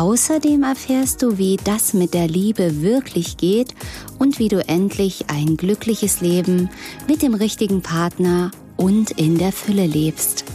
Außerdem 0.00 0.62
erfährst 0.62 1.20
du, 1.20 1.36
wie 1.36 1.58
das 1.62 1.92
mit 1.92 2.14
der 2.14 2.26
Liebe 2.26 2.80
wirklich 2.80 3.36
geht 3.36 3.74
und 4.18 4.38
wie 4.38 4.48
du 4.48 4.66
endlich 4.66 5.26
ein 5.28 5.58
glückliches 5.58 6.22
Leben 6.22 6.70
mit 7.06 7.20
dem 7.20 7.34
richtigen 7.34 7.82
Partner 7.82 8.50
und 8.78 9.10
in 9.10 9.36
der 9.36 9.52
Fülle 9.52 9.84
lebst. 9.84 10.46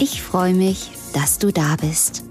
Ich 0.00 0.22
freue 0.22 0.54
mich, 0.54 0.92
dass 1.12 1.38
du 1.38 1.52
da 1.52 1.76
bist. 1.78 2.24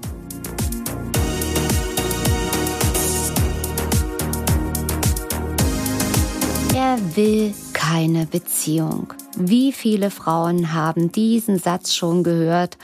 Er 6.73 6.97
will 7.15 7.53
keine 7.73 8.25
Beziehung. 8.25 9.13
Wie 9.37 9.71
viele 9.71 10.09
Frauen 10.09 10.73
haben 10.73 11.11
diesen 11.11 11.59
Satz 11.59 11.93
schon 11.93 12.23
gehört 12.23 12.79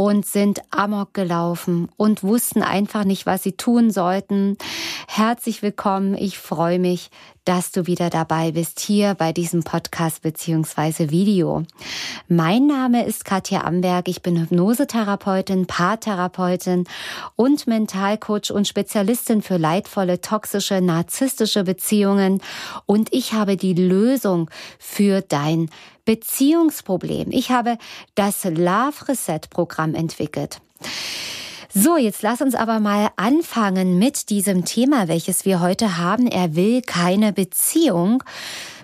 und 0.00 0.24
sind 0.24 0.60
amok 0.70 1.12
gelaufen 1.12 1.88
und 1.96 2.22
wussten 2.22 2.62
einfach 2.62 3.02
nicht, 3.02 3.26
was 3.26 3.42
sie 3.42 3.56
tun 3.56 3.90
sollten. 3.90 4.56
Herzlich 5.08 5.60
willkommen. 5.60 6.14
Ich 6.16 6.38
freue 6.38 6.78
mich, 6.78 7.10
dass 7.44 7.72
du 7.72 7.88
wieder 7.88 8.08
dabei 8.08 8.52
bist 8.52 8.78
hier 8.78 9.14
bei 9.14 9.32
diesem 9.32 9.64
Podcast 9.64 10.22
beziehungsweise 10.22 11.10
Video. 11.10 11.64
Mein 12.28 12.68
Name 12.68 13.06
ist 13.06 13.24
Katja 13.24 13.64
Amberg. 13.64 14.06
Ich 14.06 14.22
bin 14.22 14.38
Hypnosetherapeutin, 14.38 15.66
Paartherapeutin 15.66 16.84
und 17.34 17.66
Mentalcoach 17.66 18.52
und 18.52 18.68
Spezialistin 18.68 19.42
für 19.42 19.56
leidvolle, 19.56 20.20
toxische, 20.20 20.80
narzisstische 20.80 21.64
Beziehungen. 21.64 22.40
Und 22.86 23.12
ich 23.12 23.32
habe 23.32 23.56
die 23.56 23.74
Lösung 23.74 24.48
für 24.78 25.22
dein 25.22 25.70
Beziehungsproblem. 26.08 27.32
Ich 27.32 27.50
habe 27.50 27.76
das 28.14 28.44
Love 28.44 29.08
Reset 29.08 29.40
Programm 29.50 29.94
entwickelt. 29.94 30.58
So, 31.74 31.98
jetzt 31.98 32.22
lass 32.22 32.40
uns 32.40 32.54
aber 32.54 32.80
mal 32.80 33.10
anfangen 33.16 33.98
mit 33.98 34.30
diesem 34.30 34.64
Thema, 34.64 35.08
welches 35.08 35.44
wir 35.44 35.60
heute 35.60 35.98
haben. 35.98 36.26
Er 36.26 36.56
will 36.56 36.80
keine 36.80 37.34
Beziehung. 37.34 38.24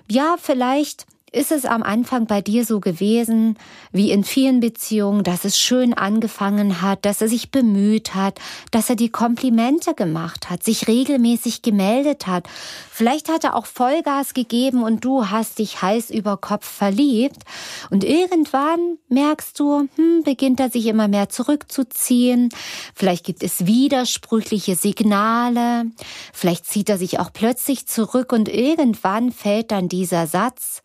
Ja, 0.07 0.35
vielleicht 0.39 1.07
ist 1.35 1.51
es 1.51 1.65
am 1.65 1.83
Anfang 1.83 2.27
bei 2.27 2.41
dir 2.41 2.65
so 2.65 2.79
gewesen, 2.79 3.57
wie 3.91 4.11
in 4.11 4.23
vielen 4.23 4.61
Beziehungen, 4.61 5.23
dass 5.23 5.43
es 5.43 5.59
schön 5.59 5.93
angefangen 5.93 6.81
hat, 6.81 7.03
dass 7.03 7.21
er 7.21 7.27
sich 7.27 7.51
bemüht 7.51 8.15
hat, 8.15 8.39
dass 8.71 8.89
er 8.89 8.95
die 8.95 9.09
Komplimente 9.09 9.93
gemacht 9.93 10.49
hat, 10.49 10.63
sich 10.63 10.87
regelmäßig 10.87 11.61
gemeldet 11.61 12.25
hat. 12.25 12.47
Vielleicht 12.89 13.29
hat 13.29 13.43
er 13.43 13.55
auch 13.55 13.65
Vollgas 13.65 14.33
gegeben 14.33 14.81
und 14.81 15.03
du 15.03 15.29
hast 15.29 15.59
dich 15.59 15.81
heiß 15.81 16.09
über 16.09 16.37
Kopf 16.37 16.65
verliebt. 16.65 17.43
Und 17.89 18.05
irgendwann 18.05 18.97
merkst 19.09 19.59
du, 19.59 19.89
hm, 19.95 20.23
beginnt 20.23 20.61
er 20.61 20.69
sich 20.69 20.85
immer 20.85 21.09
mehr 21.09 21.27
zurückzuziehen. 21.27 22.49
Vielleicht 22.95 23.25
gibt 23.25 23.43
es 23.43 23.65
widersprüchliche 23.65 24.75
Signale. 24.75 25.91
Vielleicht 26.31 26.65
zieht 26.65 26.89
er 26.89 26.97
sich 26.97 27.19
auch 27.19 27.33
plötzlich 27.33 27.87
zurück 27.87 28.31
und 28.31 28.47
irgendwann 28.47 29.33
fällt 29.33 29.71
dann 29.71 29.89
dieser 29.89 30.27
Satz, 30.27 30.81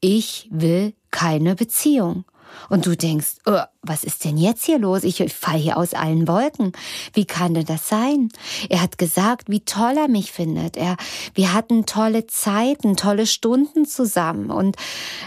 ich 0.00 0.48
will 0.50 0.94
keine 1.10 1.54
Beziehung. 1.54 2.24
Und 2.68 2.86
du 2.86 2.96
denkst, 2.96 3.36
oh, 3.46 3.60
was 3.82 4.04
ist 4.04 4.24
denn 4.24 4.36
jetzt 4.36 4.64
hier 4.64 4.78
los? 4.78 5.04
Ich 5.04 5.32
fall 5.32 5.58
hier 5.58 5.76
aus 5.76 5.94
allen 5.94 6.28
Wolken. 6.28 6.72
Wie 7.12 7.24
kann 7.24 7.54
denn 7.54 7.64
das 7.64 7.88
sein? 7.88 8.28
Er 8.68 8.80
hat 8.80 8.98
gesagt, 8.98 9.48
wie 9.48 9.60
toll 9.60 9.96
er 9.96 10.08
mich 10.08 10.32
findet. 10.32 10.76
Er, 10.76 10.96
wir 11.34 11.52
hatten 11.52 11.86
tolle 11.86 12.26
Zeiten, 12.26 12.96
tolle 12.96 13.26
Stunden 13.26 13.86
zusammen 13.86 14.50
und 14.50 14.76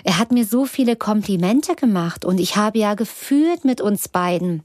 er 0.04 0.18
hat 0.18 0.32
mir 0.32 0.46
so 0.46 0.66
viele 0.66 0.96
Komplimente 0.96 1.76
gemacht 1.76 2.26
und 2.26 2.40
ich 2.40 2.56
habe 2.56 2.80
ja 2.80 2.94
gefühlt 2.96 3.66
mit 3.66 3.82
uns 3.82 4.08
beiden. 4.08 4.64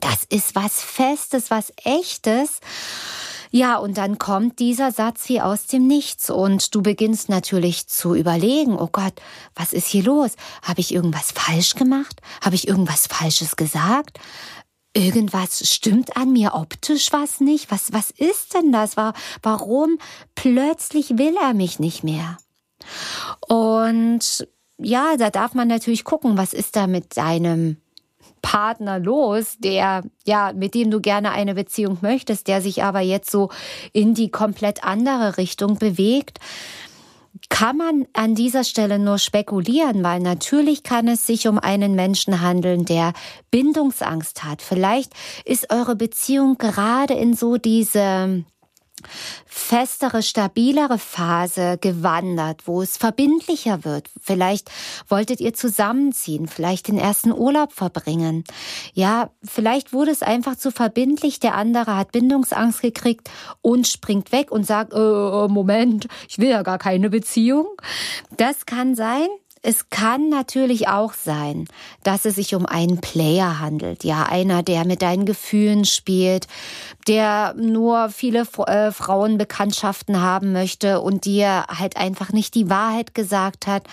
Das 0.00 0.24
ist 0.28 0.54
was 0.54 0.82
Festes, 0.82 1.50
was 1.50 1.72
Echtes. 1.84 2.60
Ja, 3.50 3.76
und 3.76 3.98
dann 3.98 4.18
kommt 4.18 4.58
dieser 4.58 4.92
Satz 4.92 5.28
wie 5.28 5.40
aus 5.40 5.66
dem 5.66 5.86
Nichts 5.86 6.30
und 6.30 6.74
du 6.74 6.82
beginnst 6.82 7.28
natürlich 7.28 7.86
zu 7.86 8.14
überlegen, 8.14 8.78
oh 8.78 8.88
Gott, 8.90 9.14
was 9.54 9.72
ist 9.72 9.86
hier 9.86 10.02
los? 10.02 10.32
Habe 10.62 10.80
ich 10.80 10.92
irgendwas 10.92 11.32
falsch 11.32 11.74
gemacht? 11.74 12.20
Habe 12.42 12.54
ich 12.54 12.68
irgendwas 12.68 13.06
Falsches 13.06 13.56
gesagt? 13.56 14.18
Irgendwas 14.94 15.68
stimmt 15.68 16.16
an 16.16 16.32
mir 16.32 16.54
optisch 16.54 17.12
was 17.12 17.40
nicht? 17.40 17.70
Was, 17.70 17.92
was 17.92 18.10
ist 18.10 18.54
denn 18.54 18.72
das? 18.72 18.96
Warum 19.42 19.98
plötzlich 20.34 21.18
will 21.18 21.36
er 21.40 21.54
mich 21.54 21.78
nicht 21.78 22.02
mehr? 22.02 22.38
Und 23.46 24.48
ja, 24.78 25.16
da 25.16 25.30
darf 25.30 25.54
man 25.54 25.68
natürlich 25.68 26.04
gucken, 26.04 26.36
was 26.36 26.52
ist 26.52 26.76
da 26.76 26.86
mit 26.86 27.16
deinem 27.16 27.76
Partner 28.42 28.98
los, 28.98 29.56
der, 29.58 30.02
ja, 30.24 30.52
mit 30.54 30.74
dem 30.74 30.90
du 30.90 31.00
gerne 31.00 31.32
eine 31.32 31.54
Beziehung 31.54 31.98
möchtest, 32.00 32.48
der 32.48 32.60
sich 32.60 32.82
aber 32.82 33.00
jetzt 33.00 33.30
so 33.30 33.50
in 33.92 34.14
die 34.14 34.30
komplett 34.30 34.84
andere 34.84 35.36
Richtung 35.36 35.78
bewegt 35.78 36.38
kann 37.48 37.76
man 37.76 38.06
an 38.12 38.34
dieser 38.34 38.64
Stelle 38.64 38.98
nur 38.98 39.18
spekulieren, 39.18 40.02
weil 40.02 40.20
natürlich 40.20 40.82
kann 40.82 41.08
es 41.08 41.26
sich 41.26 41.48
um 41.48 41.58
einen 41.58 41.94
Menschen 41.94 42.40
handeln, 42.40 42.84
der 42.84 43.12
Bindungsangst 43.50 44.44
hat. 44.44 44.62
Vielleicht 44.62 45.12
ist 45.44 45.72
eure 45.72 45.96
Beziehung 45.96 46.58
gerade 46.58 47.14
in 47.14 47.34
so 47.34 47.56
diese 47.56 48.44
festere, 49.46 50.22
stabilere 50.22 50.98
Phase 50.98 51.78
gewandert, 51.80 52.66
wo 52.66 52.82
es 52.82 52.96
verbindlicher 52.96 53.84
wird. 53.84 54.08
Vielleicht 54.20 54.70
wolltet 55.08 55.40
ihr 55.40 55.54
zusammenziehen, 55.54 56.48
vielleicht 56.48 56.88
den 56.88 56.98
ersten 56.98 57.32
Urlaub 57.32 57.72
verbringen. 57.72 58.44
Ja, 58.94 59.30
vielleicht 59.42 59.92
wurde 59.92 60.10
es 60.10 60.22
einfach 60.22 60.56
zu 60.56 60.70
verbindlich. 60.70 61.40
Der 61.40 61.54
andere 61.54 61.96
hat 61.96 62.12
Bindungsangst 62.12 62.82
gekriegt 62.82 63.30
und 63.62 63.86
springt 63.86 64.32
weg 64.32 64.50
und 64.50 64.66
sagt, 64.66 64.92
äh, 64.92 65.48
Moment, 65.48 66.08
ich 66.28 66.38
will 66.38 66.48
ja 66.48 66.62
gar 66.62 66.78
keine 66.78 67.10
Beziehung. 67.10 67.66
Das 68.36 68.66
kann 68.66 68.94
sein. 68.94 69.28
Es 69.68 69.90
kann 69.90 70.28
natürlich 70.28 70.86
auch 70.86 71.12
sein, 71.12 71.66
dass 72.04 72.24
es 72.24 72.36
sich 72.36 72.54
um 72.54 72.66
einen 72.66 73.00
Player 73.00 73.58
handelt, 73.58 74.04
ja, 74.04 74.22
einer, 74.22 74.62
der 74.62 74.86
mit 74.86 75.02
deinen 75.02 75.26
Gefühlen 75.26 75.84
spielt, 75.84 76.46
der 77.08 77.52
nur 77.54 78.10
viele 78.10 78.46
äh, 78.68 78.92
Frauenbekanntschaften 78.92 80.22
haben 80.22 80.52
möchte 80.52 81.00
und 81.00 81.24
dir 81.24 81.64
halt 81.66 81.96
einfach 81.96 82.32
nicht 82.32 82.54
die 82.54 82.70
Wahrheit 82.70 83.12
gesagt 83.12 83.66
hat, 83.66 83.88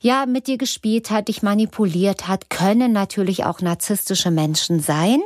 ja, 0.00 0.26
mit 0.26 0.48
dir 0.48 0.58
gespielt 0.58 1.12
hat, 1.12 1.28
dich 1.28 1.44
manipuliert 1.44 2.26
hat, 2.26 2.50
können 2.50 2.90
natürlich 2.90 3.44
auch 3.44 3.60
narzisstische 3.60 4.32
Menschen 4.32 4.80
sein. 4.80 5.20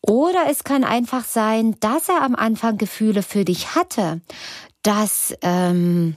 Oder 0.00 0.46
es 0.50 0.64
kann 0.64 0.82
einfach 0.82 1.24
sein, 1.24 1.76
dass 1.78 2.08
er 2.08 2.22
am 2.22 2.34
Anfang 2.34 2.76
Gefühle 2.76 3.22
für 3.22 3.44
dich 3.44 3.76
hatte, 3.76 4.20
dass 4.82 5.32
ähm, 5.42 6.16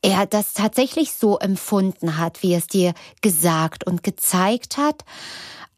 er 0.00 0.26
das 0.26 0.52
tatsächlich 0.52 1.12
so 1.12 1.38
empfunden 1.38 2.16
hat, 2.16 2.42
wie 2.42 2.54
es 2.54 2.66
dir 2.66 2.94
gesagt 3.20 3.86
und 3.86 4.02
gezeigt 4.02 4.76
hat, 4.76 5.04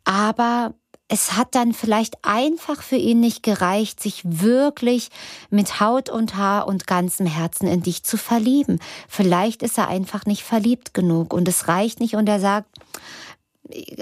aber 0.05 0.75
es 1.09 1.37
hat 1.37 1.55
dann 1.55 1.75
vielleicht 1.75 2.17
einfach 2.23 2.83
für 2.83 2.97
ihn 2.97 3.21
nicht 3.21 3.43
gereicht, 3.43 4.01
sich 4.01 4.23
wirklich 4.25 5.11
mit 5.51 5.79
Haut 5.81 6.09
und 6.09 6.37
Haar 6.37 6.67
und 6.67 6.87
ganzem 6.87 7.27
Herzen 7.27 7.69
in 7.69 7.83
dich 7.83 8.05
zu 8.05 8.17
verlieben. 8.17 8.81
Vielleicht 9.09 9.63
ist 9.63 9.77
er 9.77 9.89
einfach 9.89 10.25
nicht 10.25 10.43
verliebt 10.43 10.95
genug 10.95 11.35
und 11.35 11.47
es 11.47 11.69
reicht 11.69 12.01
nicht 12.01 12.17
und 12.17 12.29
er 12.29 12.41
sagt, 12.41 12.69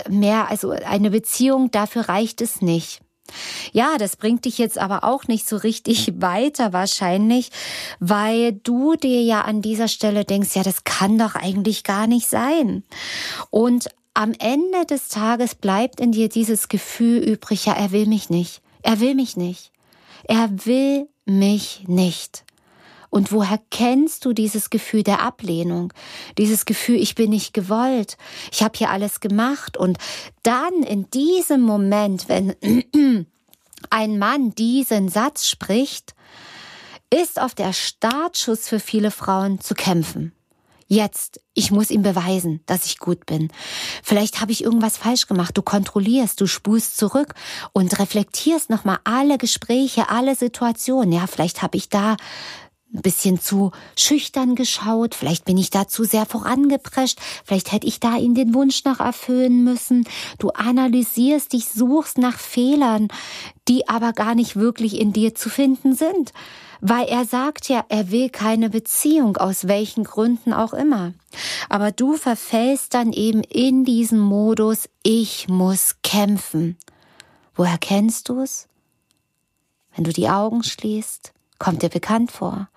mehr, 0.08 0.48
also 0.48 0.70
eine 0.70 1.10
Beziehung, 1.10 1.70
dafür 1.70 2.08
reicht 2.08 2.40
es 2.40 2.62
nicht. 2.62 3.01
Ja, 3.72 3.98
das 3.98 4.16
bringt 4.16 4.44
dich 4.44 4.58
jetzt 4.58 4.78
aber 4.78 5.04
auch 5.04 5.28
nicht 5.28 5.48
so 5.48 5.56
richtig 5.56 6.20
weiter 6.20 6.72
wahrscheinlich, 6.72 7.50
weil 8.00 8.52
du 8.52 8.94
dir 8.94 9.22
ja 9.22 9.42
an 9.42 9.62
dieser 9.62 9.88
Stelle 9.88 10.24
denkst, 10.24 10.54
ja, 10.54 10.62
das 10.62 10.84
kann 10.84 11.18
doch 11.18 11.34
eigentlich 11.34 11.84
gar 11.84 12.06
nicht 12.06 12.28
sein. 12.28 12.82
Und 13.50 13.88
am 14.14 14.32
Ende 14.38 14.84
des 14.86 15.08
Tages 15.08 15.54
bleibt 15.54 16.00
in 16.00 16.12
dir 16.12 16.28
dieses 16.28 16.68
Gefühl 16.68 17.18
übrig, 17.18 17.66
ja, 17.66 17.72
er 17.72 17.92
will 17.92 18.06
mich 18.06 18.30
nicht. 18.30 18.60
Er 18.82 19.00
will 19.00 19.14
mich 19.14 19.36
nicht. 19.36 19.72
Er 20.24 20.50
will 20.66 21.08
mich 21.24 21.84
nicht. 21.86 22.44
Und 23.12 23.30
woher 23.30 23.60
kennst 23.70 24.24
du 24.24 24.32
dieses 24.32 24.70
Gefühl 24.70 25.02
der 25.02 25.20
Ablehnung? 25.20 25.92
Dieses 26.38 26.64
Gefühl, 26.64 26.96
ich 26.96 27.14
bin 27.14 27.28
nicht 27.28 27.52
gewollt. 27.52 28.16
Ich 28.50 28.62
habe 28.62 28.78
hier 28.78 28.88
alles 28.88 29.20
gemacht. 29.20 29.76
Und 29.76 29.98
dann 30.42 30.82
in 30.82 31.10
diesem 31.10 31.60
Moment, 31.60 32.30
wenn 32.30 32.54
ein 33.90 34.18
Mann 34.18 34.54
diesen 34.54 35.10
Satz 35.10 35.46
spricht, 35.46 36.14
ist 37.10 37.38
auf 37.38 37.54
der 37.54 37.74
Startschuss 37.74 38.66
für 38.66 38.80
viele 38.80 39.10
Frauen 39.10 39.60
zu 39.60 39.74
kämpfen. 39.74 40.32
Jetzt, 40.88 41.40
ich 41.52 41.70
muss 41.70 41.90
ihm 41.90 42.02
beweisen, 42.02 42.60
dass 42.66 42.86
ich 42.86 42.98
gut 42.98 43.26
bin. 43.26 43.50
Vielleicht 44.02 44.40
habe 44.40 44.52
ich 44.52 44.64
irgendwas 44.64 44.96
falsch 44.96 45.26
gemacht. 45.26 45.56
Du 45.56 45.62
kontrollierst, 45.62 46.40
du 46.40 46.46
spulst 46.46 46.96
zurück 46.96 47.34
und 47.72 47.98
reflektierst 47.98 48.70
nochmal 48.70 48.98
alle 49.04 49.38
Gespräche, 49.38 50.08
alle 50.08 50.34
Situationen. 50.34 51.12
Ja, 51.12 51.26
vielleicht 51.26 51.62
habe 51.62 51.76
ich 51.76 51.88
da 51.88 52.16
ein 52.94 53.02
bisschen 53.02 53.40
zu 53.40 53.72
schüchtern 53.96 54.54
geschaut, 54.54 55.14
vielleicht 55.14 55.44
bin 55.44 55.56
ich 55.56 55.70
da 55.70 55.88
zu 55.88 56.04
sehr 56.04 56.26
vorangeprescht, 56.26 57.18
vielleicht 57.44 57.72
hätte 57.72 57.86
ich 57.86 58.00
da 58.00 58.16
ihn 58.16 58.34
den 58.34 58.54
Wunsch 58.54 58.84
noch 58.84 59.00
erfüllen 59.00 59.64
müssen. 59.64 60.04
Du 60.38 60.50
analysierst 60.50 61.52
dich, 61.52 61.68
suchst 61.68 62.18
nach 62.18 62.38
Fehlern, 62.38 63.08
die 63.68 63.88
aber 63.88 64.12
gar 64.12 64.34
nicht 64.34 64.56
wirklich 64.56 65.00
in 65.00 65.12
dir 65.12 65.34
zu 65.34 65.48
finden 65.48 65.94
sind. 65.94 66.32
Weil 66.84 67.06
er 67.06 67.24
sagt 67.24 67.68
ja, 67.68 67.84
er 67.88 68.10
will 68.10 68.28
keine 68.28 68.68
Beziehung, 68.68 69.36
aus 69.36 69.68
welchen 69.68 70.02
Gründen 70.02 70.52
auch 70.52 70.72
immer. 70.74 71.12
Aber 71.68 71.92
du 71.92 72.16
verfällst 72.16 72.92
dann 72.94 73.12
eben 73.12 73.44
in 73.44 73.84
diesen 73.84 74.18
Modus, 74.18 74.88
ich 75.04 75.46
muss 75.48 75.96
kämpfen. 76.02 76.76
Woher 77.54 77.78
kennst 77.78 78.28
du 78.28 78.40
es? 78.40 78.66
Wenn 79.94 80.04
du 80.04 80.12
die 80.12 80.28
Augen 80.28 80.64
schließt, 80.64 81.32
kommt 81.58 81.82
dir 81.82 81.88
bekannt 81.88 82.32
vor. 82.32 82.68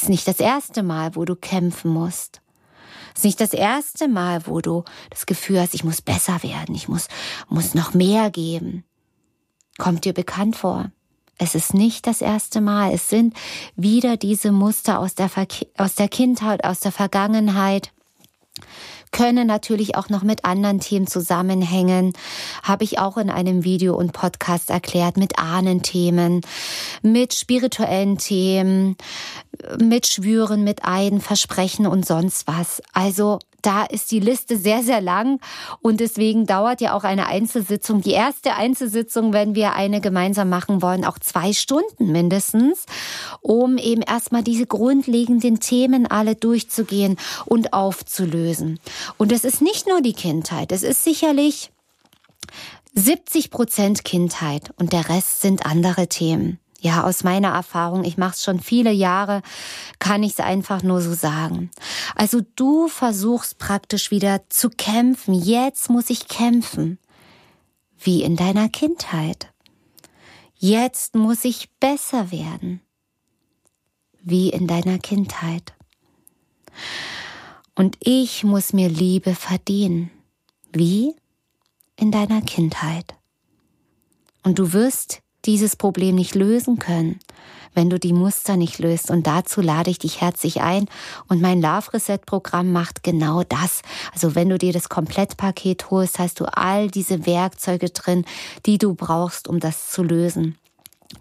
Ist 0.00 0.08
nicht 0.08 0.28
das 0.28 0.38
erste 0.38 0.84
Mal, 0.84 1.16
wo 1.16 1.24
du 1.24 1.34
kämpfen 1.34 1.92
musst. 1.92 2.40
Ist 3.16 3.24
nicht 3.24 3.40
das 3.40 3.52
erste 3.52 4.06
Mal, 4.06 4.46
wo 4.46 4.60
du 4.60 4.84
das 5.10 5.26
Gefühl 5.26 5.60
hast, 5.60 5.74
ich 5.74 5.82
muss 5.82 6.00
besser 6.00 6.40
werden, 6.44 6.76
ich 6.76 6.88
muss, 6.88 7.08
muss 7.48 7.74
noch 7.74 7.94
mehr 7.94 8.30
geben. 8.30 8.84
Kommt 9.76 10.04
dir 10.04 10.12
bekannt 10.12 10.54
vor. 10.54 10.92
Es 11.36 11.56
ist 11.56 11.74
nicht 11.74 12.06
das 12.06 12.20
erste 12.20 12.60
Mal. 12.60 12.92
Es 12.92 13.08
sind 13.08 13.34
wieder 13.74 14.16
diese 14.16 14.52
Muster 14.52 15.00
aus 15.00 15.16
der, 15.16 15.30
aus 15.76 15.96
der 15.96 16.08
Kindheit, 16.08 16.62
aus 16.62 16.78
der 16.78 16.92
Vergangenheit, 16.92 17.92
können 19.10 19.46
natürlich 19.46 19.96
auch 19.96 20.08
noch 20.08 20.22
mit 20.22 20.44
anderen 20.44 20.80
Themen 20.80 21.06
zusammenhängen. 21.06 22.12
Habe 22.62 22.84
ich 22.84 22.98
auch 22.98 23.16
in 23.16 23.30
einem 23.30 23.64
Video 23.64 23.96
und 23.96 24.12
Podcast 24.12 24.70
erklärt, 24.70 25.16
mit 25.16 25.38
Ahnenthemen, 25.38 26.42
mit 27.02 27.34
spirituellen 27.34 28.18
Themen, 28.18 28.96
mit 29.80 30.06
Schwüren, 30.06 30.64
mit 30.64 30.84
Eiden, 30.84 31.20
Versprechen 31.20 31.86
und 31.86 32.06
sonst 32.06 32.46
was. 32.46 32.82
Also 32.92 33.38
da 33.62 33.84
ist 33.84 34.10
die 34.10 34.20
Liste 34.20 34.56
sehr, 34.56 34.82
sehr 34.82 35.00
lang 35.00 35.40
und 35.80 36.00
deswegen 36.00 36.46
dauert 36.46 36.80
ja 36.80 36.94
auch 36.94 37.04
eine 37.04 37.26
Einzelsitzung, 37.26 38.02
die 38.02 38.12
erste 38.12 38.54
Einzelsitzung, 38.54 39.32
wenn 39.32 39.54
wir 39.54 39.72
eine 39.72 40.00
gemeinsam 40.00 40.48
machen 40.48 40.82
wollen, 40.82 41.04
auch 41.04 41.18
zwei 41.18 41.52
Stunden 41.52 42.12
mindestens, 42.12 42.86
um 43.40 43.78
eben 43.78 44.02
erstmal 44.02 44.42
diese 44.42 44.66
grundlegenden 44.66 45.60
Themen 45.60 46.06
alle 46.06 46.34
durchzugehen 46.34 47.16
und 47.46 47.72
aufzulösen. 47.72 48.78
Und 49.16 49.32
es 49.32 49.44
ist 49.44 49.60
nicht 49.60 49.86
nur 49.86 50.00
die 50.00 50.14
Kindheit, 50.14 50.72
es 50.72 50.82
ist 50.82 51.02
sicherlich 51.04 51.70
70 52.94 53.50
Prozent 53.50 54.04
Kindheit 54.04 54.70
und 54.76 54.92
der 54.92 55.08
Rest 55.08 55.40
sind 55.40 55.66
andere 55.66 56.08
Themen. 56.08 56.58
Ja, 56.80 57.02
aus 57.02 57.24
meiner 57.24 57.48
Erfahrung, 57.48 58.04
ich 58.04 58.18
mache 58.18 58.34
es 58.34 58.44
schon 58.44 58.60
viele 58.60 58.92
Jahre, 58.92 59.42
kann 59.98 60.22
ich 60.22 60.32
es 60.32 60.40
einfach 60.40 60.82
nur 60.84 61.00
so 61.00 61.12
sagen. 61.12 61.70
Also 62.14 62.40
du 62.54 62.86
versuchst 62.86 63.58
praktisch 63.58 64.12
wieder 64.12 64.48
zu 64.48 64.70
kämpfen. 64.70 65.34
Jetzt 65.34 65.90
muss 65.90 66.08
ich 66.08 66.28
kämpfen. 66.28 66.98
Wie 67.98 68.22
in 68.22 68.36
deiner 68.36 68.68
Kindheit. 68.68 69.52
Jetzt 70.54 71.16
muss 71.16 71.44
ich 71.44 71.68
besser 71.80 72.30
werden. 72.30 72.80
Wie 74.22 74.50
in 74.50 74.68
deiner 74.68 74.98
Kindheit. 74.98 75.74
Und 77.74 77.96
ich 78.00 78.44
muss 78.44 78.72
mir 78.72 78.88
Liebe 78.88 79.34
verdienen. 79.34 80.12
Wie 80.72 81.16
in 81.96 82.12
deiner 82.12 82.42
Kindheit. 82.42 83.16
Und 84.44 84.60
du 84.60 84.72
wirst 84.72 85.22
dieses 85.48 85.76
Problem 85.76 86.14
nicht 86.14 86.34
lösen 86.34 86.78
können, 86.78 87.20
wenn 87.72 87.88
du 87.88 87.98
die 87.98 88.12
Muster 88.12 88.58
nicht 88.58 88.78
löst. 88.78 89.10
Und 89.10 89.26
dazu 89.26 89.62
lade 89.62 89.88
ich 89.90 89.98
dich 89.98 90.20
herzlich 90.20 90.60
ein. 90.60 90.86
Und 91.26 91.40
mein 91.40 91.62
Love 91.62 91.94
Reset 91.94 92.18
Programm 92.26 92.70
macht 92.70 93.02
genau 93.02 93.42
das. 93.44 93.80
Also 94.12 94.34
wenn 94.34 94.50
du 94.50 94.58
dir 94.58 94.74
das 94.74 94.90
Komplettpaket 94.90 95.90
holst, 95.90 96.18
hast 96.18 96.40
du 96.40 96.44
all 96.44 96.88
diese 96.88 97.24
Werkzeuge 97.24 97.88
drin, 97.88 98.26
die 98.66 98.76
du 98.76 98.94
brauchst, 98.94 99.48
um 99.48 99.58
das 99.58 99.90
zu 99.90 100.02
lösen. 100.02 100.58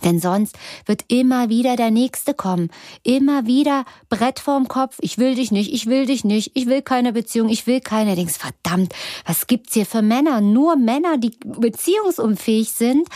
Denn 0.03 0.19
sonst 0.19 0.57
wird 0.85 1.05
immer 1.07 1.47
wieder 1.47 1.77
der 1.77 1.91
Nächste 1.91 2.33
kommen. 2.33 2.69
Immer 3.03 3.45
wieder 3.45 3.85
Brett 4.09 4.39
vorm 4.39 4.67
Kopf. 4.67 4.97
Ich 4.99 5.17
will 5.17 5.35
dich 5.35 5.51
nicht, 5.51 5.73
ich 5.73 5.85
will 5.85 6.05
dich 6.05 6.25
nicht, 6.25 6.51
ich 6.55 6.67
will 6.67 6.81
keine 6.81 7.13
Beziehung, 7.13 7.47
ich 7.49 7.67
will 7.67 7.79
keine. 7.79 8.15
Dings. 8.15 8.37
Verdammt, 8.37 8.93
was 9.25 9.47
gibt's 9.47 9.73
hier 9.73 9.85
für 9.85 10.01
Männer? 10.01 10.41
Nur 10.41 10.75
Männer, 10.75 11.17
die 11.17 11.31
beziehungsunfähig 11.45 12.71
sind. 12.71 13.07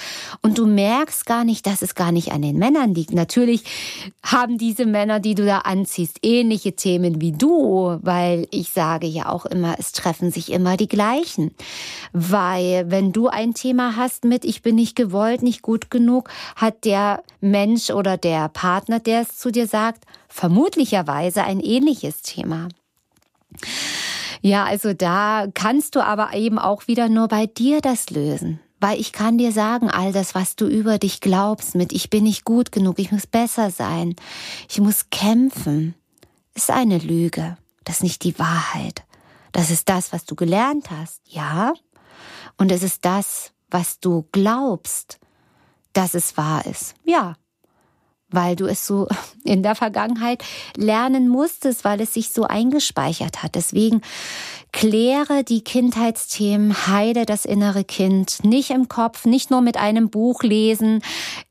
Und 0.42 0.58
du 0.58 0.66
merkst 0.66 1.26
gar 1.26 1.44
nicht, 1.44 1.68
dass 1.68 1.82
es 1.82 1.96
gar 1.96 2.12
nicht 2.12 2.32
an 2.32 2.42
den 2.42 2.58
Männern 2.58 2.94
liegt. 2.94 3.12
Natürlich 3.12 3.64
haben 4.24 4.58
diese 4.58 4.86
Männer, 4.86 5.20
die 5.20 5.36
du 5.36 5.46
da 5.46 5.60
anziehst, 5.60 6.20
ähnliche 6.22 6.76
Themen 6.76 7.20
wie 7.20 7.34
du. 7.34 8.00
Weil 8.02 8.48
ich 8.52 8.70
sage 8.70 9.08
ja 9.08 9.30
auch 9.30 9.46
immer, 9.46 9.76
es 9.78 9.92
treffen 9.92 10.32
sich 10.32 10.52
immer 10.52 10.78
die 10.78 10.88
gleichen. 10.88 11.52
Weil 12.14 12.90
wenn 12.90 13.12
du 13.12 13.28
ein 13.28 13.54
Thema 13.54 13.98
hast 13.98 14.24
mit, 14.24 14.46
ich 14.46 14.62
bin 14.62 14.76
nicht 14.76 14.96
gewollt, 14.96 15.44
nicht 15.44 15.62
gut 15.62 15.92
genug, 15.92 16.30
hat 16.62 16.86
der 16.86 17.24
Mensch 17.40 17.90
oder 17.90 18.18
der 18.18 18.48
Partner, 18.48 19.00
der 19.00 19.22
es 19.22 19.38
zu 19.38 19.52
dir 19.52 19.66
sagt, 19.66 20.06
vermutlicherweise 20.28 21.44
ein 21.44 21.60
ähnliches 21.60 22.22
Thema. 22.22 22.70
Ja, 24.42 24.66
also 24.66 24.94
da 24.94 25.48
kannst 25.54 25.96
du 25.96 26.06
aber 26.06 26.34
eben 26.34 26.60
auch 26.60 26.88
wieder 26.88 27.10
nur 27.10 27.28
bei 27.28 27.48
dir 27.48 27.82
das 27.82 28.12
lösen. 28.12 28.60
Weil 28.80 29.00
ich 29.00 29.12
kann 29.12 29.38
dir 29.38 29.52
sagen, 29.52 29.90
all 29.90 30.12
das, 30.12 30.34
was 30.34 30.56
du 30.56 30.68
über 30.68 30.98
dich 30.98 31.20
glaubst, 31.20 31.76
mit 31.76 31.94
ich 31.94 32.10
bin 32.10 32.24
nicht 32.24 32.46
gut 32.46 32.72
genug, 32.72 32.98
ich 32.98 33.12
muss 33.12 33.28
besser 33.28 33.70
sein, 33.70 34.16
ich 34.70 34.80
muss 34.80 35.10
kämpfen, 35.12 35.94
ist 36.56 36.72
eine 36.72 36.98
Lüge. 36.98 37.58
Das 37.84 37.98
ist 37.98 38.04
nicht 38.04 38.24
die 38.24 38.38
Wahrheit. 38.40 39.04
Das 39.52 39.70
ist 39.70 39.90
das, 39.90 40.14
was 40.14 40.26
du 40.26 40.36
gelernt 40.36 40.90
hast, 40.90 41.22
ja? 41.26 41.74
Und 42.58 42.72
es 42.72 42.84
ist 42.84 43.06
das, 43.06 43.52
was 43.70 44.00
du 44.00 44.28
glaubst 44.32 45.21
dass 45.94 46.14
es 46.14 46.38
wahr 46.38 46.66
ist. 46.66 46.96
Ja, 47.04 47.36
weil 48.32 48.56
du 48.56 48.66
es 48.66 48.86
so 48.86 49.08
in 49.44 49.64
der 49.64 49.76
Vergangenheit 49.76 50.44
lernen 50.76 51.28
musstest, 51.28 51.84
weil 51.84 52.02
es 52.02 52.14
sich 52.14 52.30
so 52.30 52.44
eingespeichert 52.44 53.44
hat. 53.44 53.56
Deswegen 53.56 54.02
kläre 54.72 55.44
die 55.44 55.64
Kindheitsthemen, 55.64 56.88
heile 56.88 57.26
das 57.26 57.46
innere 57.46 57.84
Kind, 57.84 58.44
nicht 58.44 58.72
im 58.72 58.88
Kopf, 58.88 59.26
nicht 59.26 59.52
nur 59.52 59.62
mit 59.62 59.78
einem 59.78 60.10
Buch 60.10 60.44
lesen, 60.44 61.02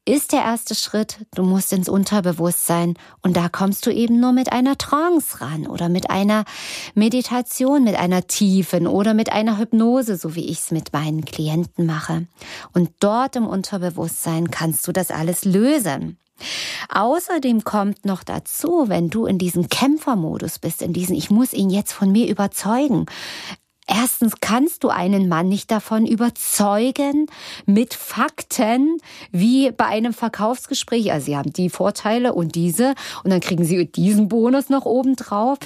ist 0.06 0.32
der 0.32 0.40
erste 0.40 0.74
Schritt. 0.74 1.18
Du 1.34 1.42
musst 1.42 1.72
ins 1.72 1.88
Unterbewusstsein 1.88 2.94
und 3.22 3.36
da 3.36 3.48
kommst 3.48 3.86
du 3.86 3.90
eben 3.92 4.18
nur 4.18 4.32
mit 4.32 4.52
einer 4.52 4.78
Trance 4.78 5.40
ran 5.40 5.66
oder 5.66 5.88
mit 5.88 6.10
einer 6.10 6.44
Meditation, 6.94 7.84
mit 7.84 7.96
einer 7.96 8.26
tiefen 8.26 8.86
oder 8.86 9.14
mit 9.14 9.30
einer 9.30 9.58
Hypnose, 9.58 10.16
so 10.16 10.34
wie 10.34 10.46
ich 10.46 10.58
es 10.58 10.70
mit 10.70 10.92
meinen 10.92 11.24
Klienten 11.24 11.86
mache. 11.86 12.26
Und 12.72 12.90
dort 13.00 13.36
im 13.36 13.46
Unterbewusstsein 13.46 14.50
kannst 14.50 14.88
du 14.88 14.92
das 14.92 15.10
alles 15.10 15.44
lösen. 15.44 16.18
Außerdem 16.88 17.64
kommt 17.64 18.04
noch 18.04 18.24
dazu, 18.24 18.84
wenn 18.88 19.10
du 19.10 19.26
in 19.26 19.38
diesem 19.38 19.68
Kämpfermodus 19.68 20.58
bist, 20.58 20.82
in 20.82 20.92
diesem 20.92 21.16
Ich 21.16 21.30
muss 21.30 21.52
ihn 21.52 21.70
jetzt 21.70 21.92
von 21.92 22.10
mir 22.10 22.28
überzeugen. 22.28 23.06
Erstens 23.92 24.34
kannst 24.40 24.84
du 24.84 24.88
einen 24.88 25.28
Mann 25.28 25.48
nicht 25.48 25.68
davon 25.72 26.06
überzeugen 26.06 27.26
mit 27.66 27.92
Fakten 27.92 28.98
wie 29.32 29.72
bei 29.72 29.86
einem 29.86 30.12
Verkaufsgespräch. 30.12 31.10
Also 31.10 31.26
sie 31.26 31.36
haben 31.36 31.52
die 31.52 31.70
Vorteile 31.70 32.32
und 32.32 32.54
diese 32.54 32.94
und 33.24 33.30
dann 33.30 33.40
kriegen 33.40 33.64
sie 33.64 33.90
diesen 33.90 34.28
Bonus 34.28 34.68
noch 34.68 34.84
oben 34.84 35.16
drauf. 35.16 35.58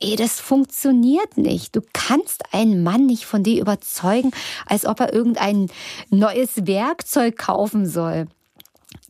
Ey, 0.00 0.16
das 0.16 0.38
funktioniert 0.38 1.38
nicht. 1.38 1.74
Du 1.74 1.80
kannst 1.94 2.42
einen 2.52 2.82
Mann 2.82 3.06
nicht 3.06 3.24
von 3.24 3.42
dir 3.42 3.58
überzeugen, 3.62 4.32
als 4.66 4.84
ob 4.84 5.00
er 5.00 5.14
irgendein 5.14 5.68
neues 6.10 6.66
Werkzeug 6.66 7.38
kaufen 7.38 7.86
soll 7.86 8.26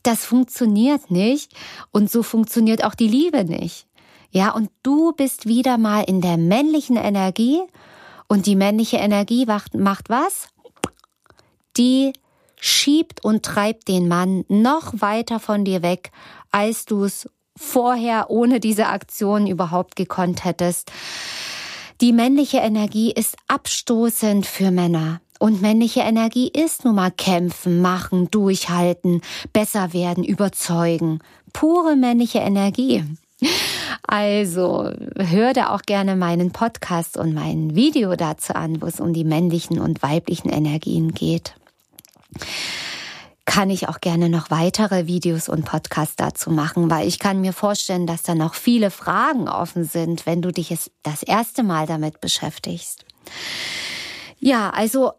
das 0.03 0.25
funktioniert 0.25 1.11
nicht 1.11 1.53
und 1.91 2.11
so 2.11 2.23
funktioniert 2.23 2.83
auch 2.83 2.95
die 2.95 3.07
Liebe 3.07 3.45
nicht. 3.45 3.87
Ja, 4.31 4.51
und 4.51 4.69
du 4.81 5.11
bist 5.13 5.45
wieder 5.45 5.77
mal 5.77 6.01
in 6.01 6.21
der 6.21 6.37
männlichen 6.37 6.97
Energie 6.97 7.61
und 8.27 8.45
die 8.45 8.55
männliche 8.55 8.97
Energie 8.97 9.45
macht, 9.45 10.09
was? 10.09 10.47
Die 11.77 12.13
schiebt 12.59 13.23
und 13.23 13.43
treibt 13.43 13.87
den 13.87 14.07
Mann 14.07 14.45
noch 14.47 15.01
weiter 15.01 15.39
von 15.39 15.65
dir 15.65 15.81
weg, 15.81 16.11
als 16.51 16.85
du 16.85 17.03
es 17.03 17.29
vorher 17.55 18.29
ohne 18.29 18.59
diese 18.59 18.87
Aktion 18.87 19.47
überhaupt 19.47 19.95
gekonnt 19.95 20.45
hättest. 20.45 20.91
Die 22.01 22.13
männliche 22.13 22.57
Energie 22.57 23.11
ist 23.11 23.35
abstoßend 23.47 24.45
für 24.45 24.71
Männer. 24.71 25.21
Und 25.39 25.61
männliche 25.61 26.01
Energie 26.01 26.49
ist 26.49 26.85
nun 26.85 26.95
mal 26.95 27.11
kämpfen, 27.11 27.81
machen, 27.81 28.29
durchhalten, 28.31 29.21
besser 29.51 29.93
werden, 29.93 30.23
überzeugen. 30.23 31.19
Pure 31.51 31.95
männliche 31.95 32.39
Energie. 32.39 33.03
Also 34.07 34.91
hör 35.17 35.53
da 35.53 35.73
auch 35.73 35.81
gerne 35.81 36.15
meinen 36.15 36.51
Podcast 36.51 37.17
und 37.17 37.33
mein 37.33 37.75
Video 37.75 38.15
dazu 38.15 38.53
an, 38.53 38.81
wo 38.81 38.85
es 38.85 38.99
um 38.99 39.13
die 39.13 39.23
männlichen 39.23 39.79
und 39.79 40.03
weiblichen 40.03 40.49
Energien 40.49 41.13
geht. 41.13 41.55
Kann 43.45 43.69
ich 43.69 43.89
auch 43.89 43.99
gerne 43.99 44.29
noch 44.29 44.49
weitere 44.49 45.05
Videos 45.05 45.49
und 45.49 45.65
Podcasts 45.65 46.15
dazu 46.15 46.49
machen, 46.49 46.89
weil 46.89 47.07
ich 47.07 47.19
kann 47.19 47.41
mir 47.41 47.53
vorstellen, 47.53 48.07
dass 48.07 48.23
da 48.23 48.35
noch 48.35 48.53
viele 48.53 48.89
Fragen 48.89 49.49
offen 49.49 49.83
sind, 49.83 50.25
wenn 50.25 50.41
du 50.41 50.51
dich 50.51 50.73
das 51.03 51.23
erste 51.23 51.63
Mal 51.63 51.85
damit 51.85 52.21
beschäftigst. 52.21 53.05
Ja, 54.39 54.69
also 54.71 55.11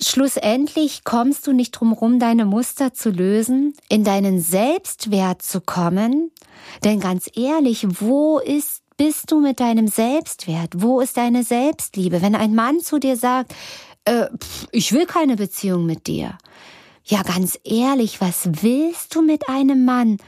schlussendlich 0.00 1.04
kommst 1.04 1.46
du 1.46 1.52
nicht 1.52 1.72
drum 1.72 1.92
rum, 1.92 2.18
deine 2.18 2.44
Muster 2.44 2.92
zu 2.92 3.10
lösen, 3.10 3.74
in 3.88 4.04
deinen 4.04 4.40
Selbstwert 4.40 5.42
zu 5.42 5.60
kommen. 5.60 6.30
Denn 6.84 7.00
ganz 7.00 7.30
ehrlich, 7.34 7.86
wo 8.00 8.38
ist, 8.38 8.82
bist 8.96 9.30
du 9.30 9.40
mit 9.40 9.60
deinem 9.60 9.88
Selbstwert? 9.88 10.74
Wo 10.76 11.00
ist 11.00 11.16
deine 11.16 11.42
Selbstliebe? 11.42 12.22
Wenn 12.22 12.34
ein 12.34 12.54
Mann 12.54 12.80
zu 12.80 12.98
dir 12.98 13.16
sagt, 13.16 13.54
äh, 14.04 14.26
pff, 14.26 14.68
ich 14.72 14.92
will 14.92 15.06
keine 15.06 15.36
Beziehung 15.36 15.86
mit 15.86 16.06
dir. 16.06 16.38
Ja, 17.04 17.22
ganz 17.22 17.58
ehrlich, 17.64 18.20
was 18.20 18.48
willst 18.62 19.14
du 19.14 19.22
mit 19.22 19.48
einem 19.48 19.84
Mann, 19.84 20.18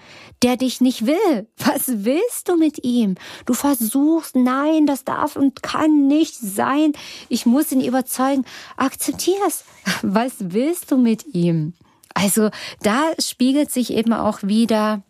der 0.43 0.57
dich 0.57 0.81
nicht 0.81 1.07
will? 1.07 1.49
Was 1.59 2.05
willst 2.05 2.49
du 2.49 2.57
mit 2.57 2.85
ihm? 2.85 3.17
Du 3.47 3.55
versuchst, 3.55 4.35
nein, 4.35 4.87
das 4.87 5.05
darf 5.05 5.37
und 5.37 5.63
kann 5.63 6.09
nicht 6.09 6.35
sein. 6.35 6.93
Ich 7.29 7.47
muss 7.47 7.73
ihn 7.73 7.81
überzeugen. 7.83 8.45
Akzeptier's. 8.77 9.65
Was 10.03 10.35
willst 10.39 10.91
du 10.91 10.97
mit 10.97 11.35
ihm? 11.35 11.75
Also 12.15 12.51
da 12.83 13.13
spiegelt 13.19 13.71
sich 13.71 13.93
eben 13.93 14.13
auch 14.13 14.43
wieder 14.43 15.03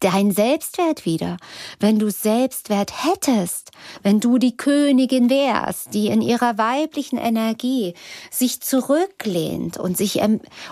dein 0.00 0.32
Selbstwert 0.32 1.04
wieder. 1.04 1.36
Wenn 1.80 1.98
du 1.98 2.10
Selbstwert 2.10 3.04
hättest, 3.04 3.70
wenn 4.02 4.20
du 4.20 4.38
die 4.38 4.56
Königin 4.56 5.30
wärst, 5.30 5.94
die 5.94 6.08
in 6.08 6.22
ihrer 6.22 6.58
weiblichen 6.58 7.18
Energie 7.18 7.94
sich 8.30 8.60
zurücklehnt 8.60 9.78
und 9.78 9.96
sich 9.96 10.20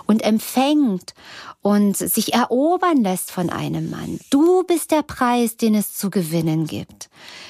und 0.07 0.23
empfängt 0.23 1.15
und 1.63 1.97
sich 1.97 2.33
erobern 2.33 3.03
lässt 3.03 3.33
von 3.33 3.51
einem 3.51 3.91
Mann. 3.91 4.21
Du 4.31 4.63
bist 4.63 4.93
der 4.93 5.03
Preis, 5.03 5.57
den 5.57 5.75
es 5.75 5.95
zu 5.95 6.11
gewinnen 6.11 6.67
gibt. 6.67 7.09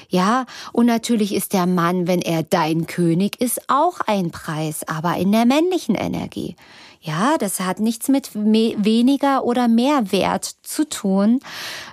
Ja, 0.09 0.45
und 0.73 0.85
natürlich 0.85 1.35
ist 1.35 1.53
der 1.53 1.65
Mann, 1.65 2.07
wenn 2.07 2.21
er 2.21 2.41
dein 2.41 2.87
König 2.87 3.39
ist, 3.39 3.69
auch 3.69 3.99
ein 4.07 4.31
Preis, 4.31 4.87
aber 4.87 5.17
in 5.17 5.31
der 5.31 5.45
männlichen 5.45 5.95
Energie. 5.95 6.55
Ja, 7.01 7.37
das 7.37 7.59
hat 7.59 7.79
nichts 7.79 8.07
mit 8.07 8.33
weniger 8.33 9.43
oder 9.43 9.67
mehr 9.67 10.11
Wert 10.11 10.45
zu 10.63 10.87
tun, 10.87 11.39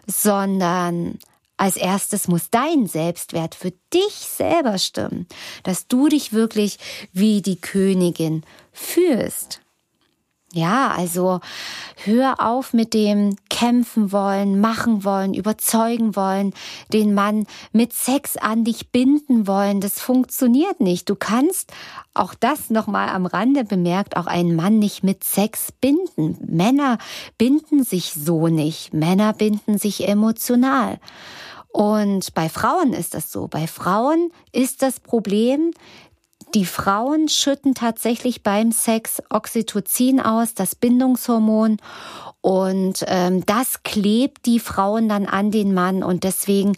sondern 0.06 1.18
als 1.56 1.76
erstes 1.76 2.26
muss 2.26 2.50
dein 2.50 2.86
Selbstwert 2.86 3.54
für 3.54 3.72
dich 3.92 4.12
selber 4.12 4.78
stimmen, 4.78 5.26
dass 5.62 5.86
du 5.86 6.08
dich 6.08 6.32
wirklich 6.32 6.78
wie 7.12 7.42
die 7.42 7.60
Königin 7.60 8.42
fühlst. 8.72 9.60
Ja, 10.52 10.92
also 10.96 11.40
hör 12.06 12.40
auf 12.40 12.72
mit 12.72 12.94
dem 12.94 13.36
kämpfen 13.50 14.12
wollen, 14.12 14.60
machen 14.60 15.04
wollen, 15.04 15.34
überzeugen 15.34 16.16
wollen, 16.16 16.52
den 16.92 17.14
Mann 17.14 17.46
mit 17.72 17.92
Sex 17.92 18.36
an 18.36 18.64
dich 18.64 18.90
binden 18.90 19.46
wollen. 19.46 19.80
Das 19.80 20.00
funktioniert 20.00 20.80
nicht. 20.80 21.08
Du 21.08 21.14
kannst 21.14 21.72
auch 22.14 22.34
das 22.34 22.70
nochmal 22.70 23.08
am 23.08 23.26
Rande 23.26 23.64
bemerkt, 23.64 24.16
auch 24.16 24.26
einen 24.26 24.56
Mann 24.56 24.78
nicht 24.78 25.02
mit 25.02 25.24
Sex 25.24 25.72
binden. 25.72 26.38
Männer 26.46 26.98
binden 27.38 27.84
sich 27.84 28.12
so 28.12 28.48
nicht. 28.48 28.92
Männer 28.92 29.32
binden 29.32 29.78
sich 29.78 30.08
emotional. 30.08 30.98
Und 31.68 32.34
bei 32.34 32.48
Frauen 32.48 32.92
ist 32.92 33.14
das 33.14 33.32
so. 33.32 33.48
Bei 33.48 33.66
Frauen 33.66 34.30
ist 34.52 34.80
das 34.82 35.00
Problem, 35.00 35.72
die 36.54 36.64
Frauen 36.64 37.28
schütten 37.28 37.74
tatsächlich 37.74 38.42
beim 38.42 38.70
Sex 38.70 39.22
Oxytocin 39.28 40.20
aus, 40.20 40.54
das 40.54 40.74
Bindungshormon. 40.74 41.78
Und 42.40 43.04
ähm, 43.06 43.44
das 43.46 43.82
klebt 43.82 44.46
die 44.46 44.60
Frauen 44.60 45.08
dann 45.08 45.26
an 45.26 45.50
den 45.50 45.74
Mann. 45.74 46.02
Und 46.02 46.24
deswegen 46.24 46.76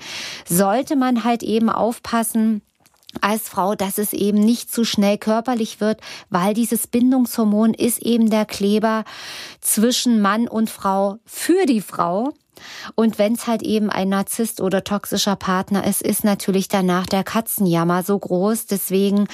sollte 0.48 0.96
man 0.96 1.24
halt 1.24 1.42
eben 1.42 1.68
aufpassen, 1.68 2.62
als 3.20 3.48
Frau, 3.48 3.74
dass 3.74 3.98
es 3.98 4.12
eben 4.12 4.38
nicht 4.40 4.70
zu 4.70 4.84
schnell 4.84 5.18
körperlich 5.18 5.80
wird, 5.80 6.00
weil 6.28 6.54
dieses 6.54 6.86
Bindungshormon 6.86 7.72
ist 7.74 8.02
eben 8.02 8.30
der 8.30 8.44
Kleber 8.44 9.04
zwischen 9.60 10.20
Mann 10.20 10.48
und 10.48 10.70
Frau 10.70 11.18
für 11.24 11.66
die 11.66 11.80
Frau. 11.80 12.34
Und 12.94 13.18
wenn 13.18 13.34
es 13.34 13.46
halt 13.46 13.62
eben 13.62 13.90
ein 13.90 14.08
Narzisst 14.08 14.60
oder 14.60 14.84
toxischer 14.84 15.36
Partner 15.36 15.86
ist, 15.86 16.02
ist 16.02 16.24
natürlich 16.24 16.68
danach 16.68 17.06
der 17.06 17.24
Katzenjammer 17.24 18.02
so 18.02 18.18
groß. 18.18 18.66
Deswegen, 18.66 19.28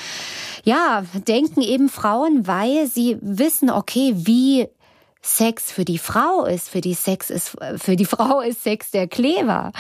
ja, 0.65 1.05
denken 1.27 1.61
eben 1.61 1.89
Frauen, 1.89 2.47
weil 2.47 2.87
sie 2.87 3.19
wissen, 3.21 3.71
okay, 3.71 4.15
wie 4.17 4.69
Sex 5.25 5.71
für 5.71 5.85
die 5.85 5.99
Frau 5.99 6.45
ist, 6.45 6.69
für 6.69 6.81
die 6.81 6.95
Sex 6.95 7.31
ist, 7.31 7.57
für 7.77 7.95
die 7.95 8.05
Frau 8.13 8.41
ist 8.41 8.65
Sex 8.65 8.91
der 8.91 9.07
Kleber. 9.07 9.73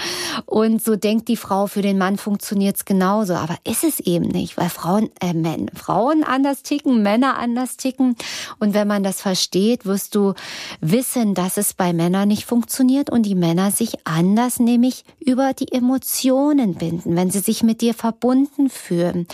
Und 0.46 0.82
so 0.82 0.94
denkt 0.94 1.26
die 1.26 1.36
Frau, 1.36 1.66
für 1.66 1.82
den 1.82 1.98
Mann 1.98 2.16
funktioniert's 2.16 2.84
genauso. 2.84 3.34
Aber 3.34 3.56
ist 3.64 3.82
es 3.82 3.98
eben 3.98 4.28
nicht, 4.28 4.56
weil 4.56 4.68
Frauen, 4.68 5.10
äh, 5.20 5.34
Männer, 5.34 5.72
Frauen 5.74 6.22
anders 6.22 6.62
ticken, 6.62 7.02
Männer 7.02 7.38
anders 7.38 7.76
ticken. 7.76 8.16
Und 8.60 8.72
wenn 8.72 8.86
man 8.86 9.02
das 9.02 9.20
versteht, 9.20 9.84
wirst 9.84 10.14
du 10.14 10.34
wissen, 10.80 11.34
dass 11.34 11.56
es 11.56 11.74
bei 11.74 11.92
Männern 11.92 12.28
nicht 12.28 12.44
funktioniert 12.44 13.10
und 13.10 13.24
die 13.24 13.34
Männer 13.34 13.72
sich 13.72 13.94
anders, 14.04 14.60
nämlich 14.60 15.04
über 15.18 15.54
die 15.54 15.72
Emotionen 15.72 16.74
binden, 16.74 17.16
wenn 17.16 17.30
sie 17.30 17.40
sich 17.40 17.64
mit 17.64 17.80
dir 17.80 17.94
verbunden 17.94 18.70
fühlen. 18.70 19.26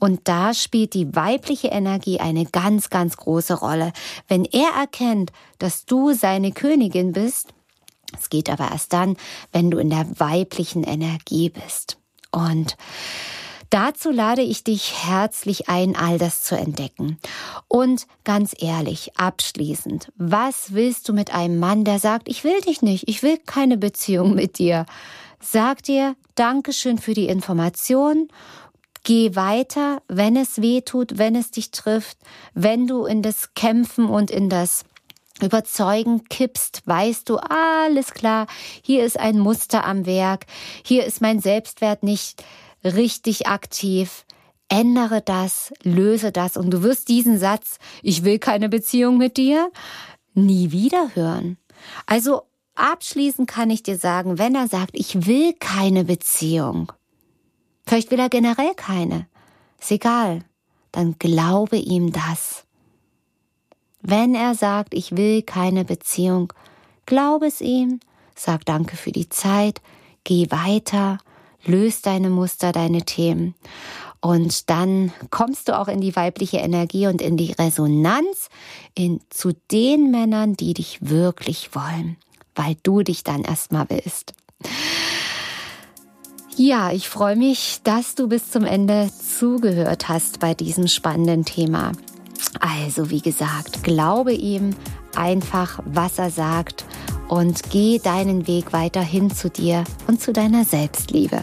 Und 0.00 0.22
da 0.24 0.54
spielt 0.54 0.94
die 0.94 1.14
weibliche 1.14 1.68
Energie 1.68 2.18
eine 2.18 2.46
ganz, 2.46 2.90
ganz 2.90 3.16
große 3.16 3.54
Rolle. 3.54 3.92
Wenn 4.26 4.44
er 4.44 4.70
erkennt, 4.76 5.30
dass 5.62 5.84
du 5.84 6.12
seine 6.12 6.52
Königin 6.52 7.12
bist. 7.12 7.48
Es 8.18 8.28
geht 8.30 8.50
aber 8.50 8.70
erst 8.70 8.92
dann, 8.92 9.16
wenn 9.52 9.70
du 9.70 9.78
in 9.78 9.90
der 9.90 10.06
weiblichen 10.18 10.84
Energie 10.84 11.50
bist. 11.50 11.98
Und 12.30 12.76
Dazu 13.72 14.10
lade 14.10 14.42
ich 14.42 14.64
dich 14.64 14.92
herzlich 15.06 15.70
ein, 15.70 15.96
all 15.96 16.18
das 16.18 16.42
zu 16.42 16.54
entdecken. 16.54 17.18
Und 17.68 18.06
ganz 18.22 18.54
ehrlich, 18.58 19.16
abschließend, 19.16 20.12
was 20.16 20.74
willst 20.74 21.08
du 21.08 21.14
mit 21.14 21.32
einem 21.32 21.58
Mann, 21.58 21.84
der 21.84 21.98
sagt, 21.98 22.28
ich 22.28 22.44
will 22.44 22.60
dich 22.60 22.82
nicht, 22.82 23.08
ich 23.08 23.22
will 23.22 23.38
keine 23.38 23.78
Beziehung 23.78 24.34
mit 24.34 24.58
dir? 24.58 24.84
Sag 25.40 25.82
dir 25.84 26.16
Dankeschön 26.34 26.98
für 26.98 27.14
die 27.14 27.28
Information. 27.28 28.28
Geh 29.04 29.36
weiter, 29.36 30.02
wenn 30.06 30.36
es 30.36 30.60
weh 30.60 30.82
tut, 30.82 31.16
wenn 31.16 31.34
es 31.34 31.50
dich 31.50 31.70
trifft, 31.70 32.18
wenn 32.52 32.86
du 32.86 33.06
in 33.06 33.22
das 33.22 33.54
Kämpfen 33.54 34.04
und 34.04 34.30
in 34.30 34.50
das 34.50 34.84
überzeugend 35.42 36.30
kippst, 36.30 36.82
weißt 36.86 37.28
du, 37.28 37.36
alles 37.36 38.12
klar, 38.12 38.46
hier 38.82 39.04
ist 39.04 39.18
ein 39.18 39.38
Muster 39.38 39.84
am 39.84 40.06
Werk, 40.06 40.46
hier 40.84 41.04
ist 41.04 41.20
mein 41.20 41.40
Selbstwert 41.40 42.02
nicht 42.02 42.42
richtig 42.84 43.46
aktiv. 43.46 44.24
Ändere 44.68 45.20
das, 45.20 45.72
löse 45.82 46.32
das 46.32 46.56
und 46.56 46.70
du 46.70 46.82
wirst 46.82 47.08
diesen 47.08 47.38
Satz, 47.38 47.78
ich 48.02 48.24
will 48.24 48.38
keine 48.38 48.68
Beziehung 48.68 49.18
mit 49.18 49.36
dir, 49.36 49.70
nie 50.34 50.72
wieder 50.72 51.14
hören. 51.14 51.58
Also 52.06 52.42
abschließend 52.74 53.48
kann 53.48 53.68
ich 53.68 53.82
dir 53.82 53.98
sagen, 53.98 54.38
wenn 54.38 54.54
er 54.54 54.68
sagt, 54.68 54.92
ich 54.94 55.26
will 55.26 55.52
keine 55.52 56.04
Beziehung, 56.04 56.90
vielleicht 57.86 58.10
will 58.10 58.18
er 58.18 58.30
generell 58.30 58.74
keine, 58.74 59.26
ist 59.78 59.90
egal, 59.90 60.44
dann 60.90 61.18
glaube 61.18 61.76
ihm 61.76 62.12
das. 62.12 62.64
Wenn 64.02 64.34
er 64.34 64.54
sagt, 64.54 64.94
ich 64.94 65.16
will 65.16 65.42
keine 65.42 65.84
Beziehung, 65.84 66.52
glaub 67.06 67.42
es 67.42 67.60
ihm, 67.60 68.00
sag 68.34 68.64
Danke 68.66 68.96
für 68.96 69.12
die 69.12 69.28
Zeit, 69.28 69.80
geh 70.24 70.50
weiter, 70.50 71.18
löst 71.64 72.06
deine 72.06 72.28
Muster, 72.28 72.72
deine 72.72 73.02
Themen. 73.02 73.54
Und 74.20 74.70
dann 74.70 75.12
kommst 75.30 75.68
du 75.68 75.78
auch 75.78 75.88
in 75.88 76.00
die 76.00 76.14
weibliche 76.14 76.58
Energie 76.58 77.06
und 77.06 77.20
in 77.20 77.36
die 77.36 77.52
Resonanz 77.52 78.50
in, 78.94 79.20
zu 79.30 79.52
den 79.70 80.10
Männern, 80.10 80.54
die 80.54 80.74
dich 80.74 80.98
wirklich 81.00 81.74
wollen, 81.74 82.16
weil 82.54 82.76
du 82.82 83.02
dich 83.02 83.24
dann 83.24 83.42
erstmal 83.42 83.86
willst. 83.88 84.34
Ja, 86.56 86.92
ich 86.92 87.08
freue 87.08 87.34
mich, 87.34 87.80
dass 87.82 88.14
du 88.14 88.28
bis 88.28 88.50
zum 88.50 88.64
Ende 88.64 89.10
zugehört 89.10 90.08
hast 90.08 90.38
bei 90.38 90.54
diesem 90.54 90.86
spannenden 90.86 91.44
Thema. 91.44 91.92
Also 92.60 93.10
wie 93.10 93.20
gesagt, 93.20 93.82
glaube 93.82 94.32
ihm 94.32 94.70
einfach, 95.16 95.80
was 95.84 96.18
er 96.18 96.30
sagt 96.30 96.84
und 97.28 97.70
geh 97.70 97.98
deinen 97.98 98.46
Weg 98.46 98.72
weiterhin 98.72 99.30
zu 99.30 99.50
dir 99.50 99.84
und 100.06 100.20
zu 100.20 100.32
deiner 100.32 100.64
Selbstliebe. 100.64 101.42